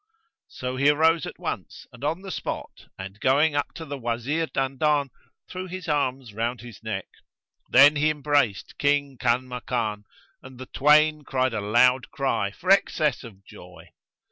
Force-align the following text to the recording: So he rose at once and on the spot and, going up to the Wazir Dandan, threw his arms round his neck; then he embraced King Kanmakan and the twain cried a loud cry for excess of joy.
So 0.47 0.77
he 0.77 0.89
rose 0.89 1.27
at 1.27 1.37
once 1.37 1.85
and 1.93 2.03
on 2.03 2.23
the 2.23 2.31
spot 2.31 2.87
and, 2.97 3.19
going 3.19 3.53
up 3.55 3.71
to 3.75 3.85
the 3.85 3.99
Wazir 3.99 4.47
Dandan, 4.47 5.11
threw 5.47 5.67
his 5.67 5.87
arms 5.87 6.33
round 6.33 6.61
his 6.61 6.81
neck; 6.81 7.05
then 7.69 7.97
he 7.97 8.09
embraced 8.09 8.79
King 8.79 9.19
Kanmakan 9.19 10.05
and 10.41 10.57
the 10.57 10.65
twain 10.65 11.23
cried 11.23 11.53
a 11.53 11.61
loud 11.61 12.09
cry 12.09 12.49
for 12.49 12.71
excess 12.71 13.23
of 13.23 13.45
joy. 13.45 13.89